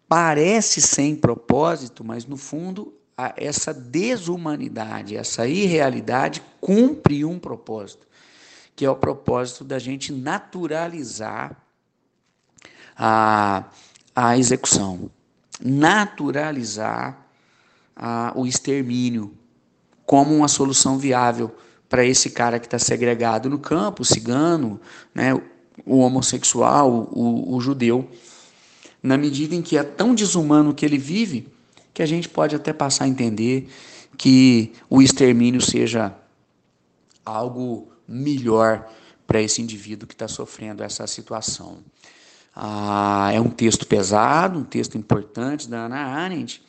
parece 0.07 0.81
sem 0.81 1.15
propósito, 1.15 2.03
mas 2.03 2.25
no 2.25 2.37
fundo 2.37 2.93
essa 3.37 3.73
desumanidade, 3.73 5.15
essa 5.15 5.47
irrealidade 5.47 6.43
cumpre 6.59 7.23
um 7.23 7.39
propósito, 7.39 8.05
que 8.75 8.85
é 8.85 8.89
o 8.89 8.95
propósito 8.95 9.63
da 9.63 9.79
gente 9.79 10.11
naturalizar 10.11 11.55
a, 12.97 13.63
a 14.13 14.37
execução, 14.37 15.09
naturalizar 15.61 17.25
a, 17.95 18.33
o 18.35 18.45
extermínio 18.45 19.33
como 20.05 20.35
uma 20.35 20.49
solução 20.49 20.97
viável 20.97 21.55
para 21.87 22.05
esse 22.05 22.29
cara 22.29 22.59
que 22.59 22.67
está 22.67 22.77
segregado 22.77 23.49
no 23.49 23.57
campo, 23.57 24.01
o 24.01 24.05
cigano, 24.05 24.79
né, 25.13 25.33
o 25.85 25.99
homossexual, 25.99 27.09
o, 27.11 27.55
o 27.55 27.61
judeu 27.61 28.09
na 29.05 29.19
medida 29.19 29.53
em 29.53 29.61
que 29.61 29.77
é 29.77 29.83
tão 29.83 30.15
desumano 30.15 30.73
que 30.73 30.83
ele 30.83 30.97
vive, 30.97 31.47
que 31.93 32.01
a 32.01 32.07
gente 32.07 32.27
pode 32.27 32.55
até 32.55 32.73
passar 32.73 33.05
a 33.05 33.07
entender 33.07 33.69
que 34.17 34.73
o 34.89 34.99
extermínio 34.99 35.61
seja 35.61 36.11
algo 37.23 37.87
melhor 38.07 38.89
para 39.27 39.39
esse 39.39 39.61
indivíduo 39.61 40.07
que 40.07 40.15
está 40.15 40.27
sofrendo 40.27 40.81
essa 40.81 41.05
situação. 41.05 41.77
Ah, 42.55 43.29
é 43.31 43.39
um 43.39 43.49
texto 43.49 43.85
pesado, 43.85 44.57
um 44.57 44.63
texto 44.63 44.97
importante 44.97 45.69
da 45.69 45.85
Ana 45.85 45.97
Arendt, 45.97 46.63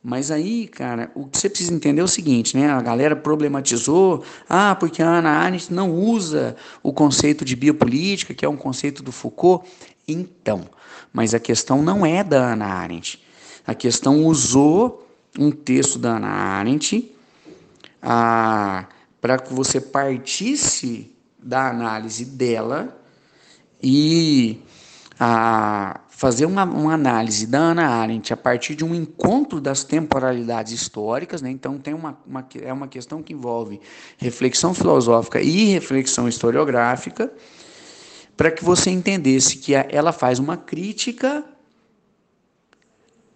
mas 0.00 0.30
aí, 0.30 0.68
cara, 0.68 1.10
o 1.12 1.26
que 1.26 1.38
você 1.38 1.50
precisa 1.50 1.74
entender 1.74 2.02
é 2.02 2.04
o 2.04 2.08
seguinte, 2.08 2.56
né? 2.56 2.70
A 2.70 2.80
galera 2.80 3.16
problematizou, 3.16 4.22
ah, 4.48 4.76
porque 4.76 5.02
a 5.02 5.08
Ana 5.08 5.30
Arendt 5.30 5.72
não 5.72 5.92
usa 5.92 6.54
o 6.84 6.92
conceito 6.92 7.44
de 7.44 7.56
biopolítica, 7.56 8.32
que 8.32 8.44
é 8.44 8.48
um 8.48 8.56
conceito 8.56 9.02
do 9.02 9.10
Foucault. 9.10 9.68
Então, 10.06 10.64
mas 11.12 11.34
a 11.34 11.40
questão 11.40 11.82
não 11.82 12.04
é 12.04 12.22
da 12.22 12.52
Ana 12.52 12.66
Arendt. 12.66 13.22
A 13.66 13.74
questão 13.74 14.24
usou 14.24 15.06
um 15.38 15.50
texto 15.50 15.98
da 15.98 16.16
Ana 16.16 16.28
Arendt 16.28 17.10
para 18.00 19.38
que 19.38 19.52
você 19.52 19.80
partisse 19.80 21.14
da 21.42 21.68
análise 21.68 22.24
dela 22.24 22.96
e 23.82 24.60
a, 25.18 26.00
fazer 26.08 26.46
uma, 26.46 26.64
uma, 26.64 26.94
análise 26.94 27.46
da 27.46 27.58
Ana 27.58 27.86
Arendt 27.86 28.32
a 28.32 28.36
partir 28.36 28.74
de 28.74 28.84
um 28.84 28.94
encontro 28.94 29.60
das 29.60 29.84
temporalidades 29.84 30.72
históricas, 30.72 31.40
né? 31.40 31.50
então 31.50 31.78
tem 31.78 31.94
uma, 31.94 32.18
uma, 32.26 32.46
é 32.62 32.72
uma 32.72 32.88
questão 32.88 33.22
que 33.22 33.32
envolve 33.32 33.80
reflexão 34.18 34.74
filosófica 34.74 35.40
e 35.40 35.66
reflexão 35.66 36.28
historiográfica, 36.28 37.32
para 38.40 38.50
que 38.50 38.64
você 38.64 38.88
entendesse 38.88 39.58
que 39.58 39.74
ela 39.74 40.12
faz 40.12 40.38
uma 40.38 40.56
crítica 40.56 41.44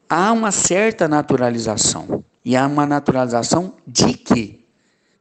a 0.08 0.32
uma 0.32 0.50
certa 0.50 1.06
naturalização. 1.06 2.24
E 2.42 2.56
há 2.56 2.66
uma 2.66 2.86
naturalização 2.86 3.74
de 3.86 4.14
quê? 4.14 4.60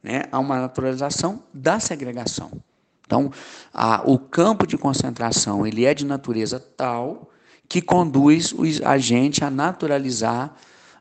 Né? 0.02 0.24
Há 0.32 0.40
uma 0.40 0.62
naturalização 0.62 1.44
da 1.54 1.82
segregação. 1.82 2.50
Então, 3.06 3.30
a, 3.74 4.02
o 4.10 4.18
campo 4.18 4.66
de 4.66 4.78
concentração 4.78 5.68
ele 5.68 5.84
é 5.84 5.94
de 5.94 6.06
natureza 6.06 6.62
tal 6.62 7.30
que 7.68 7.82
conduz 7.82 8.56
a 8.86 8.98
gente 8.98 9.44
a 9.44 9.50
naturalizar 9.50 10.56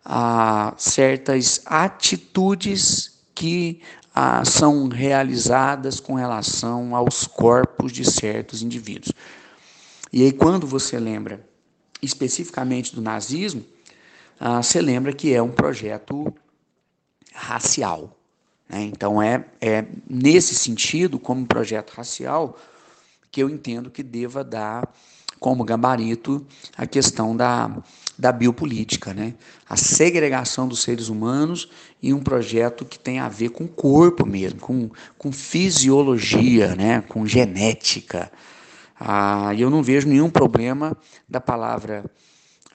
a 0.04 0.74
certas 0.76 1.62
atitudes 1.66 3.22
que 3.32 3.80
ah, 4.14 4.44
são 4.44 4.88
realizadas 4.88 5.98
com 6.00 6.14
relação 6.14 6.94
aos 6.94 7.26
corpos 7.26 7.92
de 7.92 8.04
certos 8.04 8.62
indivíduos. 8.62 9.12
E 10.12 10.22
aí, 10.22 10.32
quando 10.32 10.66
você 10.66 10.98
lembra 10.98 11.44
especificamente 12.02 12.94
do 12.94 13.00
nazismo, 13.00 13.64
ah, 14.38 14.62
você 14.62 14.80
lembra 14.80 15.12
que 15.12 15.32
é 15.32 15.40
um 15.40 15.50
projeto 15.50 16.32
racial. 17.32 18.16
Né? 18.68 18.82
Então, 18.82 19.22
é, 19.22 19.44
é 19.60 19.84
nesse 20.08 20.54
sentido, 20.54 21.18
como 21.18 21.46
projeto 21.46 21.90
racial, 21.92 22.58
que 23.30 23.42
eu 23.42 23.48
entendo 23.48 23.90
que 23.90 24.02
deva 24.02 24.44
dar 24.44 24.92
como 25.42 25.64
gabarito 25.64 26.46
a 26.76 26.86
questão 26.86 27.36
da, 27.36 27.68
da 28.16 28.30
biopolítica, 28.30 29.12
né? 29.12 29.34
a 29.68 29.76
segregação 29.76 30.68
dos 30.68 30.82
seres 30.82 31.08
humanos 31.08 31.68
e 32.00 32.14
um 32.14 32.22
projeto 32.22 32.84
que 32.84 32.96
tem 32.96 33.18
a 33.18 33.28
ver 33.28 33.50
com 33.50 33.64
o 33.64 33.68
corpo 33.68 34.24
mesmo, 34.24 34.60
com, 34.60 34.88
com 35.18 35.32
fisiologia, 35.32 36.76
né? 36.76 37.00
com 37.02 37.26
genética. 37.26 38.30
Ah, 38.98 39.52
eu 39.58 39.68
não 39.68 39.82
vejo 39.82 40.08
nenhum 40.08 40.30
problema 40.30 40.96
da 41.28 41.40
palavra 41.40 42.04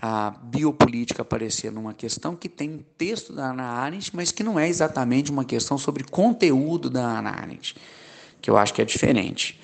a 0.02 0.30
biopolítica 0.30 1.22
aparecer 1.22 1.72
numa 1.72 1.94
questão 1.94 2.36
que 2.36 2.50
tem 2.50 2.70
um 2.70 2.80
texto 2.98 3.32
da 3.32 3.52
Ana 3.52 3.64
Arendt, 3.64 4.14
mas 4.14 4.32
que 4.32 4.44
não 4.44 4.60
é 4.60 4.68
exatamente 4.68 5.32
uma 5.32 5.46
questão 5.46 5.78
sobre 5.78 6.04
conteúdo 6.04 6.90
da 6.90 7.18
Ana 7.20 7.32
Arendt, 7.32 7.76
que 8.42 8.50
eu 8.50 8.58
acho 8.58 8.74
que 8.74 8.82
é 8.82 8.86
diferente. 8.86 9.58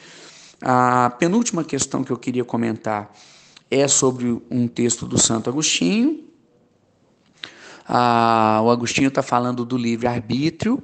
A 0.65 1.09
penúltima 1.19 1.61
questão 1.61 2.05
que 2.05 2.11
eu 2.11 2.15
queria 2.15 2.45
comentar 2.45 3.11
é 3.69 3.85
sobre 3.85 4.41
um 4.49 4.65
texto 4.65 5.05
do 5.05 5.19
Santo 5.19 5.49
Agostinho. 5.49 6.23
Ah, 7.85 8.61
o 8.63 8.71
Agostinho 8.71 9.09
está 9.09 9.21
falando 9.21 9.65
do 9.65 9.75
livre-arbítrio. 9.75 10.81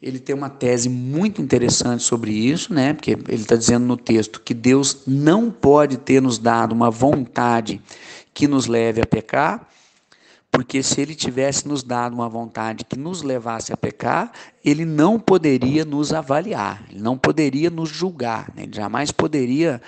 Ele 0.00 0.20
tem 0.20 0.32
uma 0.32 0.48
tese 0.48 0.88
muito 0.88 1.42
interessante 1.42 2.04
sobre 2.04 2.30
isso, 2.30 2.72
né? 2.72 2.94
Porque 2.94 3.10
ele 3.10 3.42
está 3.42 3.56
dizendo 3.56 3.84
no 3.84 3.96
texto 3.96 4.40
que 4.40 4.54
Deus 4.54 5.02
não 5.08 5.50
pode 5.50 5.96
ter 5.96 6.22
nos 6.22 6.38
dado 6.38 6.70
uma 6.70 6.88
vontade 6.88 7.82
que 8.32 8.46
nos 8.46 8.68
leve 8.68 9.00
a 9.02 9.06
pecar, 9.06 9.68
porque 10.50 10.82
se 10.82 11.00
ele 11.00 11.14
tivesse 11.14 11.68
nos 11.68 11.82
dado 11.82 12.12
uma 12.12 12.28
vontade 12.28 12.84
que 12.84 12.98
nos 12.98 13.22
levasse 13.22 13.72
a 13.72 13.76
pecar, 13.76 14.32
ele 14.64 14.84
não 14.84 15.18
poderia 15.18 15.84
nos 15.84 16.12
avaliar, 16.12 16.84
ele 16.90 17.00
não 17.00 17.16
poderia 17.16 17.70
nos 17.70 17.88
julgar, 17.88 18.50
né? 18.54 18.64
ele 18.64 18.74
jamais 18.74 19.12
poderia 19.12 19.80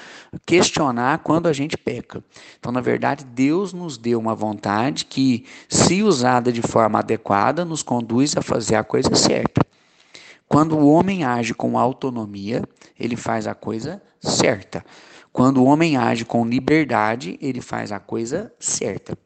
questionar 0.47 1.19
quando 1.19 1.49
a 1.49 1.52
gente 1.52 1.76
peca. 1.76 2.23
Então, 2.59 2.71
na 2.71 2.81
verdade, 2.81 3.25
Deus 3.25 3.73
nos 3.73 3.99
deu 3.99 4.21
uma 4.21 4.37
vontade 4.37 5.04
que, 5.04 5.45
se 5.69 6.02
usada 6.02 6.52
de 6.52 6.62
forma 6.62 7.00
adequada, 7.00 7.64
nos 7.64 7.83
conduz 7.83 8.37
a 8.37 8.42
fazer 8.42 8.76
a 8.76 8.85
coisa 8.85 9.14
certa. 9.16 9.62
Quando 10.49 10.78
o 10.78 10.87
homem 10.87 11.25
age 11.25 11.54
com 11.54 11.78
autonomia, 11.78 12.62
ele 12.99 13.16
faz 13.16 13.47
a 13.47 13.54
coisa 13.54 14.00
certa. 14.21 14.85
Quando 15.33 15.62
o 15.62 15.64
homem 15.64 15.97
age 15.97 16.25
com 16.25 16.47
liberdade, 16.47 17.38
ele 17.40 17.61
faz 17.61 17.90
a 17.90 17.99
coisa 17.99 18.52
certa. 18.61 19.16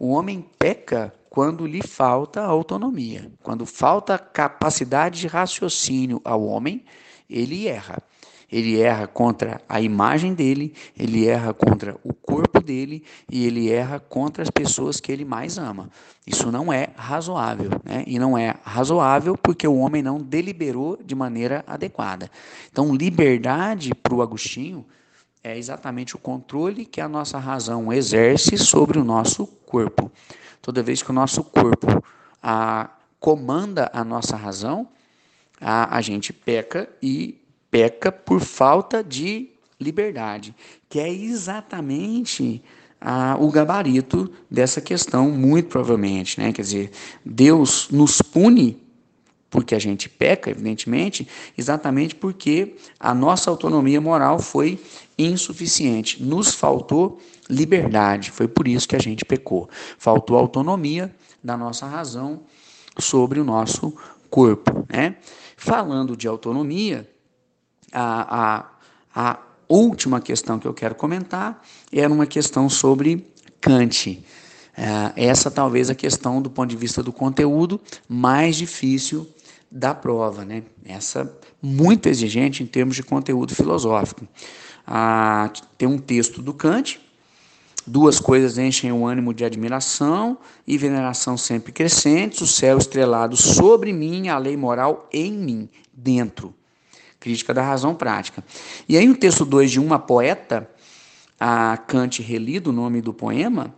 O 0.00 0.12
homem 0.12 0.42
peca 0.58 1.12
quando 1.28 1.66
lhe 1.66 1.82
falta 1.82 2.40
autonomia. 2.40 3.30
Quando 3.42 3.66
falta 3.66 4.18
capacidade 4.18 5.20
de 5.20 5.26
raciocínio 5.26 6.22
ao 6.24 6.42
homem, 6.42 6.82
ele 7.28 7.68
erra. 7.68 7.98
Ele 8.50 8.80
erra 8.80 9.06
contra 9.06 9.60
a 9.68 9.78
imagem 9.78 10.32
dele, 10.32 10.74
ele 10.98 11.28
erra 11.28 11.52
contra 11.52 11.98
o 12.02 12.14
corpo 12.14 12.62
dele 12.62 13.04
e 13.30 13.46
ele 13.46 13.70
erra 13.70 14.00
contra 14.00 14.42
as 14.42 14.50
pessoas 14.50 15.00
que 15.00 15.12
ele 15.12 15.24
mais 15.26 15.58
ama. 15.58 15.90
Isso 16.26 16.50
não 16.50 16.72
é 16.72 16.88
razoável, 16.96 17.68
né? 17.84 18.02
E 18.06 18.18
não 18.18 18.38
é 18.38 18.54
razoável 18.62 19.36
porque 19.36 19.68
o 19.68 19.76
homem 19.76 20.02
não 20.02 20.18
deliberou 20.18 20.98
de 21.04 21.14
maneira 21.14 21.62
adequada. 21.66 22.30
Então, 22.72 22.94
liberdade 22.94 23.94
para 23.94 24.14
o 24.14 24.22
Agostinho 24.22 24.86
é 25.42 25.56
exatamente 25.56 26.14
o 26.14 26.18
controle 26.18 26.84
que 26.84 27.00
a 27.00 27.08
nossa 27.08 27.38
razão 27.38 27.92
exerce 27.92 28.58
sobre 28.58 28.98
o 28.98 29.04
nosso 29.04 29.46
corpo. 29.46 30.10
Toda 30.60 30.82
vez 30.82 31.02
que 31.02 31.10
o 31.10 31.14
nosso 31.14 31.42
corpo 31.42 32.02
a, 32.42 32.90
comanda 33.18 33.90
a 33.92 34.04
nossa 34.04 34.36
razão, 34.36 34.88
a, 35.60 35.96
a 35.96 36.00
gente 36.00 36.32
peca 36.32 36.88
e 37.02 37.40
peca 37.70 38.12
por 38.12 38.40
falta 38.40 39.02
de 39.02 39.50
liberdade, 39.80 40.54
que 40.88 41.00
é 41.00 41.08
exatamente 41.08 42.62
a, 43.00 43.36
o 43.40 43.50
gabarito 43.50 44.30
dessa 44.50 44.80
questão, 44.80 45.30
muito 45.30 45.68
provavelmente. 45.68 46.38
Né? 46.38 46.52
Quer 46.52 46.62
dizer, 46.62 46.90
Deus 47.24 47.88
nos 47.90 48.20
pune 48.20 48.89
porque 49.50 49.74
a 49.74 49.78
gente 49.78 50.08
peca, 50.08 50.48
evidentemente, 50.50 51.26
exatamente 51.58 52.14
porque 52.14 52.76
a 52.98 53.12
nossa 53.12 53.50
autonomia 53.50 54.00
moral 54.00 54.38
foi 54.38 54.80
insuficiente. 55.18 56.22
Nos 56.22 56.54
faltou 56.54 57.20
liberdade, 57.48 58.30
foi 58.30 58.46
por 58.46 58.68
isso 58.68 58.88
que 58.88 58.94
a 58.94 59.00
gente 59.00 59.24
pecou. 59.24 59.68
Faltou 59.98 60.38
autonomia 60.38 61.14
da 61.42 61.56
nossa 61.56 61.84
razão 61.84 62.42
sobre 62.96 63.40
o 63.40 63.44
nosso 63.44 63.92
corpo. 64.30 64.86
Né? 64.88 65.16
Falando 65.56 66.16
de 66.16 66.28
autonomia, 66.28 67.08
a, 67.92 68.60
a, 69.14 69.32
a 69.32 69.38
última 69.68 70.20
questão 70.20 70.58
que 70.58 70.66
eu 70.66 70.74
quero 70.74 70.94
comentar 70.94 71.60
era 71.92 72.12
uma 72.12 72.26
questão 72.26 72.68
sobre 72.70 73.26
Kant. 73.60 74.24
É, 74.76 75.26
essa 75.26 75.50
talvez 75.50 75.90
a 75.90 75.94
questão 75.94 76.40
do 76.40 76.48
ponto 76.48 76.70
de 76.70 76.76
vista 76.76 77.02
do 77.02 77.12
conteúdo 77.12 77.80
mais 78.08 78.56
difícil 78.56 79.28
da 79.70 79.94
prova, 79.94 80.44
né? 80.44 80.64
Essa 80.84 81.32
muito 81.62 82.08
exigente 82.08 82.62
em 82.62 82.66
termos 82.66 82.96
de 82.96 83.02
conteúdo 83.02 83.54
filosófico. 83.54 84.26
Ah, 84.86 85.50
tem 85.78 85.86
um 85.86 85.98
texto 85.98 86.42
do 86.42 86.52
Kant, 86.52 87.00
duas 87.86 88.18
coisas 88.18 88.58
enchem 88.58 88.90
o 88.90 89.06
ânimo 89.06 89.32
de 89.32 89.44
admiração 89.44 90.38
e 90.66 90.76
veneração 90.76 91.36
sempre 91.36 91.70
crescentes, 91.70 92.40
o 92.40 92.46
céu 92.46 92.78
estrelado 92.78 93.36
sobre 93.36 93.92
mim, 93.92 94.28
a 94.28 94.38
lei 94.38 94.56
moral 94.56 95.08
em 95.12 95.32
mim, 95.32 95.68
dentro. 95.92 96.52
Crítica 97.20 97.52
da 97.54 97.62
razão 97.62 97.94
prática. 97.94 98.42
E 98.88 98.96
aí 98.96 99.08
o 99.08 99.16
texto 99.16 99.44
2 99.44 99.70
de 99.70 99.78
uma 99.78 99.98
poeta, 99.98 100.68
a 101.38 101.76
Kant 101.76 102.22
relido, 102.22 102.70
o 102.70 102.72
nome 102.72 103.00
do 103.00 103.12
poema, 103.12 103.74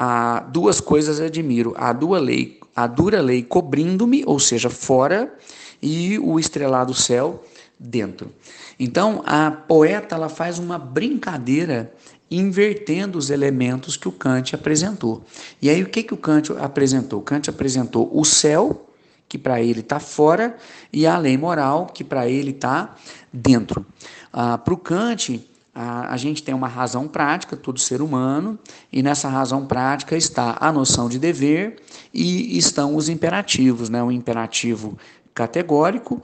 a 0.00 0.38
duas 0.38 0.80
coisas 0.80 1.18
admiro, 1.18 1.74
a 1.76 1.92
dura 1.92 2.20
lei, 2.20 2.60
a 2.76 2.86
dura 2.86 3.20
lei 3.20 3.42
cobrindo-me, 3.42 4.22
ou 4.24 4.38
seja, 4.38 4.70
fora, 4.70 5.34
e 5.82 6.16
o 6.20 6.38
estrelado 6.38 6.94
céu 6.94 7.44
dentro. 7.76 8.30
Então, 8.78 9.24
a 9.26 9.50
poeta 9.50 10.14
ela 10.14 10.28
faz 10.28 10.60
uma 10.60 10.78
brincadeira 10.78 11.92
invertendo 12.30 13.18
os 13.18 13.28
elementos 13.28 13.96
que 13.96 14.06
o 14.06 14.12
Kant 14.12 14.54
apresentou. 14.54 15.24
E 15.60 15.68
aí 15.68 15.82
o 15.82 15.88
que 15.88 16.04
que 16.04 16.14
o 16.14 16.16
Kant 16.16 16.52
apresentou? 16.60 17.18
O 17.18 17.22
Kant 17.22 17.50
apresentou 17.50 18.08
o 18.12 18.24
céu, 18.24 18.88
que 19.28 19.36
para 19.36 19.60
ele 19.60 19.80
está 19.80 19.98
fora, 19.98 20.56
e 20.92 21.08
a 21.08 21.18
lei 21.18 21.36
moral, 21.36 21.86
que 21.86 22.04
para 22.04 22.28
ele 22.28 22.52
está 22.52 22.94
dentro. 23.32 23.84
Ah, 24.32 24.58
para 24.58 24.74
o 24.74 24.76
Kant, 24.76 25.44
a, 25.80 26.12
a 26.12 26.16
gente 26.16 26.42
tem 26.42 26.52
uma 26.52 26.66
razão 26.66 27.06
prática, 27.06 27.56
todo 27.56 27.78
ser 27.78 28.02
humano, 28.02 28.58
e 28.92 29.00
nessa 29.00 29.28
razão 29.28 29.64
prática 29.64 30.16
está 30.16 30.56
a 30.60 30.72
noção 30.72 31.08
de 31.08 31.20
dever 31.20 31.76
e 32.12 32.58
estão 32.58 32.96
os 32.96 33.08
imperativos, 33.08 33.88
né? 33.88 34.02
o 34.02 34.10
imperativo 34.10 34.98
categórico 35.32 36.20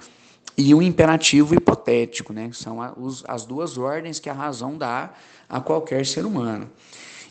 e 0.58 0.74
o 0.74 0.82
imperativo 0.82 1.54
hipotético, 1.54 2.32
né? 2.32 2.50
são 2.52 2.78
as 3.28 3.44
duas 3.44 3.78
ordens 3.78 4.18
que 4.18 4.28
a 4.28 4.32
razão 4.32 4.76
dá 4.76 5.12
a 5.48 5.60
qualquer 5.60 6.04
ser 6.04 6.26
humano. 6.26 6.68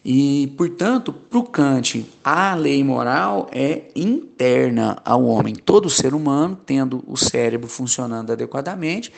E, 0.05 0.53
portanto, 0.57 1.11
para 1.11 1.39
o 1.39 1.43
Kant, 1.43 2.05
a 2.23 2.55
lei 2.55 2.81
moral 2.83 3.49
é 3.51 3.83
interna 3.95 4.97
ao 5.03 5.25
homem. 5.25 5.55
Todo 5.55 5.89
ser 5.89 6.13
humano, 6.13 6.57
tendo 6.65 7.03
o 7.07 7.17
cérebro 7.17 7.69
funcionando 7.69 8.31
adequadamente, 8.31 9.13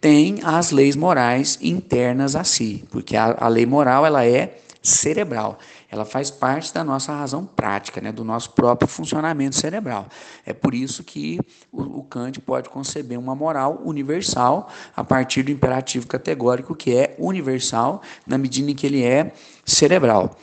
tem 0.00 0.40
as 0.42 0.70
leis 0.70 0.96
morais 0.96 1.58
internas 1.60 2.34
a 2.34 2.42
si, 2.42 2.84
porque 2.90 3.16
a, 3.16 3.36
a 3.38 3.48
lei 3.48 3.66
moral 3.66 4.06
ela 4.06 4.24
é 4.24 4.58
cerebral, 4.82 5.58
ela 5.90 6.06
faz 6.06 6.30
parte 6.30 6.72
da 6.72 6.82
nossa 6.82 7.12
razão 7.12 7.44
prática, 7.44 8.00
né, 8.00 8.10
do 8.10 8.24
nosso 8.24 8.52
próprio 8.52 8.88
funcionamento 8.88 9.56
cerebral. 9.56 10.06
É 10.46 10.54
por 10.54 10.74
isso 10.74 11.04
que 11.04 11.38
o, 11.70 11.82
o 11.98 12.02
Kant 12.04 12.40
pode 12.40 12.70
conceber 12.70 13.18
uma 13.18 13.34
moral 13.34 13.82
universal 13.84 14.70
a 14.96 15.04
partir 15.04 15.42
do 15.42 15.50
imperativo 15.50 16.06
categórico 16.06 16.74
que 16.74 16.96
é 16.96 17.14
universal 17.18 18.00
na 18.26 18.38
medida 18.38 18.70
em 18.70 18.74
que 18.74 18.86
ele 18.86 19.04
é 19.04 19.32
cerebral. 19.66 20.34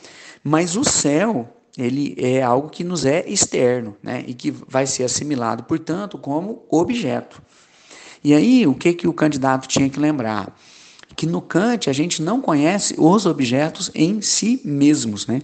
Mas 0.44 0.76
o 0.76 0.84
céu 0.84 1.48
ele 1.76 2.14
é 2.18 2.42
algo 2.42 2.68
que 2.68 2.82
nos 2.82 3.04
é 3.04 3.24
externo, 3.28 3.96
né, 4.02 4.24
e 4.26 4.34
que 4.34 4.50
vai 4.50 4.86
ser 4.86 5.04
assimilado, 5.04 5.62
portanto, 5.64 6.18
como 6.18 6.64
objeto. 6.68 7.40
E 8.22 8.34
aí, 8.34 8.66
o 8.66 8.74
que, 8.74 8.92
que 8.92 9.08
o 9.08 9.12
candidato 9.12 9.68
tinha 9.68 9.88
que 9.88 9.98
lembrar? 9.98 10.56
Que 11.16 11.26
no 11.26 11.40
Kant 11.40 11.88
a 11.88 11.92
gente 11.92 12.22
não 12.22 12.40
conhece 12.40 12.94
os 12.98 13.26
objetos 13.26 13.90
em 13.94 14.20
si 14.20 14.60
mesmos, 14.64 15.26
né? 15.26 15.42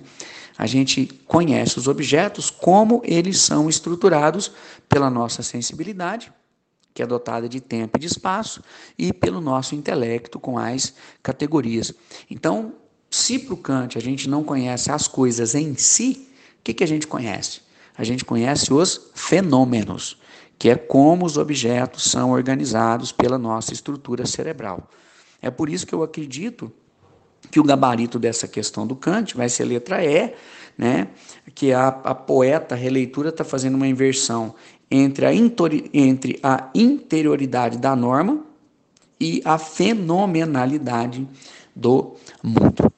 A 0.56 0.66
gente 0.66 1.06
conhece 1.26 1.78
os 1.78 1.88
objetos 1.88 2.48
como 2.48 3.02
eles 3.04 3.40
são 3.40 3.68
estruturados 3.68 4.52
pela 4.88 5.10
nossa 5.10 5.42
sensibilidade, 5.42 6.32
que 6.92 7.02
é 7.02 7.06
dotada 7.06 7.48
de 7.48 7.60
tempo 7.60 7.96
e 7.96 8.00
de 8.00 8.06
espaço, 8.06 8.62
e 8.96 9.12
pelo 9.12 9.40
nosso 9.40 9.74
intelecto 9.74 10.38
com 10.38 10.56
as 10.56 10.94
categorias. 11.22 11.92
Então, 12.30 12.74
se 13.10 13.38
para 13.38 13.54
o 13.54 13.56
Kant 13.56 13.98
a 13.98 14.00
gente 14.00 14.28
não 14.28 14.44
conhece 14.44 14.92
as 14.92 15.08
coisas 15.08 15.56
em 15.56 15.76
si, 15.76 16.28
o 16.60 16.62
que, 16.62 16.74
que 16.74 16.84
a 16.84 16.88
gente 16.88 17.06
conhece? 17.06 17.60
A 17.96 18.04
gente 18.04 18.24
conhece 18.24 18.72
os 18.72 19.10
fenômenos 19.14 20.18
que 20.58 20.70
é 20.70 20.76
como 20.76 21.26
os 21.26 21.36
objetos 21.36 22.04
são 22.04 22.30
organizados 22.30 23.12
pela 23.12 23.38
nossa 23.38 23.72
estrutura 23.72 24.26
cerebral. 24.26 24.88
É 25.42 25.50
por 25.50 25.68
isso 25.68 25.86
que 25.86 25.94
eu 25.94 26.02
acredito 26.02 26.72
que 27.50 27.60
o 27.60 27.64
gabarito 27.64 28.18
dessa 28.18 28.48
questão 28.48 28.86
do 28.86 28.96
Kant 28.96 29.36
vai 29.36 29.48
ser 29.48 29.64
letra 29.64 30.04
E, 30.04 30.34
né? 30.76 31.08
que 31.54 31.72
a, 31.72 31.88
a 31.88 32.14
poeta 32.14 32.74
a 32.74 32.78
releitura 32.78 33.28
está 33.28 33.44
fazendo 33.44 33.74
uma 33.74 33.86
inversão 33.86 34.54
entre 34.90 35.26
a, 35.26 35.34
entre 35.34 36.38
a 36.42 36.70
interioridade 36.74 37.78
da 37.78 37.94
norma 37.94 38.44
e 39.20 39.42
a 39.44 39.58
fenomenalidade 39.58 41.28
do 41.74 42.14
mundo. 42.42 42.92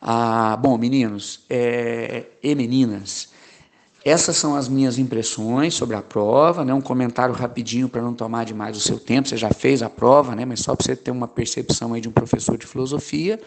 Ah, 0.00 0.56
bom, 0.56 0.76
meninos 0.76 1.44
é, 1.48 2.26
e 2.42 2.54
meninas, 2.54 3.31
essas 4.04 4.36
são 4.36 4.56
as 4.56 4.68
minhas 4.68 4.98
impressões 4.98 5.74
sobre 5.74 5.94
a 5.94 6.02
prova, 6.02 6.64
né? 6.64 6.74
um 6.74 6.80
comentário 6.80 7.34
rapidinho 7.34 7.88
para 7.88 8.02
não 8.02 8.14
tomar 8.14 8.44
demais 8.44 8.76
o 8.76 8.80
seu 8.80 8.98
tempo. 8.98 9.28
Você 9.28 9.36
já 9.36 9.50
fez 9.50 9.82
a 9.82 9.88
prova, 9.88 10.34
né? 10.34 10.44
mas 10.44 10.60
só 10.60 10.74
para 10.74 10.84
você 10.84 10.96
ter 10.96 11.10
uma 11.12 11.28
percepção 11.28 11.94
aí 11.94 12.00
de 12.00 12.08
um 12.08 12.12
professor 12.12 12.58
de 12.58 12.66
filosofia. 12.66 13.40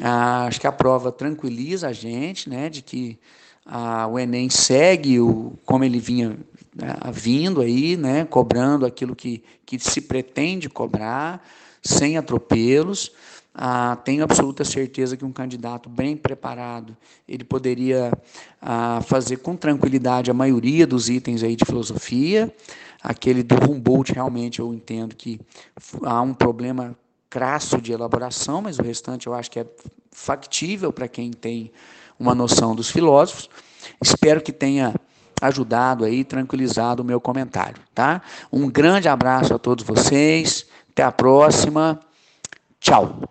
Ah, 0.00 0.46
acho 0.46 0.60
que 0.60 0.66
a 0.66 0.72
prova 0.72 1.12
tranquiliza 1.12 1.88
a 1.88 1.92
gente, 1.92 2.48
né? 2.48 2.70
de 2.70 2.80
que 2.80 3.18
ah, 3.66 4.06
o 4.06 4.18
Enem 4.18 4.48
segue 4.48 5.20
o, 5.20 5.52
como 5.66 5.84
ele 5.84 5.98
vinha 5.98 6.38
né? 6.74 6.94
vindo 7.12 7.60
aí, 7.60 7.98
né? 7.98 8.24
cobrando 8.24 8.86
aquilo 8.86 9.14
que, 9.14 9.42
que 9.66 9.78
se 9.78 10.00
pretende 10.00 10.70
cobrar, 10.70 11.46
sem 11.82 12.16
atropelos. 12.16 13.12
Ah, 13.54 13.96
tenho 14.04 14.22
absoluta 14.22 14.64
certeza 14.64 15.16
que 15.16 15.24
um 15.24 15.32
candidato 15.32 15.88
bem 15.88 16.16
preparado 16.16 16.96
ele 17.28 17.42
poderia 17.42 18.12
ah, 18.62 19.00
fazer 19.04 19.38
com 19.38 19.56
tranquilidade 19.56 20.30
a 20.30 20.34
maioria 20.34 20.86
dos 20.86 21.08
itens 21.08 21.42
aí 21.42 21.56
de 21.56 21.64
filosofia. 21.64 22.52
Aquele 23.02 23.42
do 23.42 23.56
Humboldt 23.56 24.12
realmente 24.12 24.60
eu 24.60 24.72
entendo 24.72 25.16
que 25.16 25.40
há 26.02 26.20
um 26.20 26.32
problema 26.32 26.96
crasso 27.28 27.80
de 27.80 27.92
elaboração, 27.92 28.62
mas 28.62 28.78
o 28.78 28.82
restante 28.82 29.26
eu 29.26 29.34
acho 29.34 29.50
que 29.50 29.60
é 29.60 29.66
factível 30.12 30.92
para 30.92 31.08
quem 31.08 31.30
tem 31.30 31.72
uma 32.18 32.34
noção 32.34 32.74
dos 32.74 32.90
filósofos. 32.90 33.48
Espero 34.02 34.40
que 34.40 34.52
tenha 34.52 34.94
ajudado 35.40 36.04
aí, 36.04 36.22
tranquilizado 36.22 37.02
o 37.02 37.04
meu 37.04 37.20
comentário, 37.20 37.80
tá? 37.94 38.20
Um 38.52 38.70
grande 38.70 39.08
abraço 39.08 39.54
a 39.54 39.58
todos 39.58 39.84
vocês. 39.84 40.66
Até 40.90 41.02
a 41.02 41.12
próxima. 41.12 41.98
Tchau. 42.78 43.22